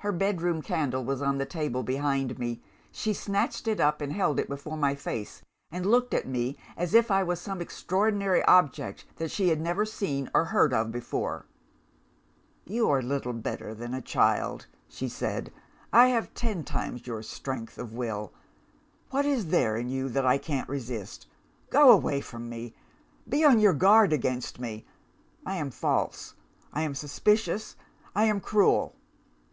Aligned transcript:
"Her 0.00 0.12
bedroom 0.12 0.60
candle 0.60 1.02
was 1.06 1.22
on 1.22 1.38
the 1.38 1.46
table 1.46 1.82
behind 1.82 2.38
me. 2.38 2.60
She 2.92 3.14
snatched 3.14 3.66
it 3.66 3.80
up 3.80 4.02
and 4.02 4.12
held 4.12 4.38
it 4.38 4.46
before 4.46 4.76
my 4.76 4.94
face, 4.94 5.40
and 5.70 5.86
looked 5.86 6.12
at 6.12 6.26
me 6.28 6.58
as 6.76 6.92
if 6.92 7.10
I 7.10 7.22
was 7.22 7.40
some 7.40 7.62
extraordinary 7.62 8.42
object 8.44 9.06
that 9.16 9.30
she 9.30 9.48
had 9.48 9.58
never 9.58 9.86
seen 9.86 10.28
or 10.34 10.44
heard 10.44 10.74
of 10.74 10.92
before! 10.92 11.46
'You 12.66 12.90
are 12.90 13.00
little 13.00 13.32
better 13.32 13.72
than 13.72 13.94
a 13.94 14.02
child,' 14.02 14.66
she 14.86 15.08
said; 15.08 15.50
'I 15.94 16.08
have 16.08 16.34
ten 16.34 16.62
times 16.62 17.06
your 17.06 17.22
strength 17.22 17.78
of 17.78 17.94
will 17.94 18.34
what 19.08 19.24
is 19.24 19.46
there 19.46 19.78
in 19.78 19.88
you 19.88 20.10
that 20.10 20.26
I 20.26 20.36
can't 20.36 20.68
resist? 20.68 21.26
Go 21.70 21.90
away 21.90 22.20
from 22.20 22.50
me! 22.50 22.74
Be 23.26 23.46
on 23.46 23.60
your 23.60 23.74
guard 23.74 24.12
against 24.12 24.60
me! 24.60 24.84
I 25.46 25.56
am 25.56 25.70
false; 25.70 26.34
I 26.70 26.82
am 26.82 26.94
suspicious; 26.94 27.76
I 28.14 28.24
am 28.24 28.40
cruel. 28.40 28.94